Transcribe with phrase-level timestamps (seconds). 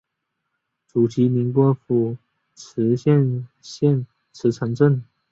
[0.87, 2.17] 祖籍宁波府
[2.55, 3.11] 慈溪
[3.61, 5.05] 县慈城镇。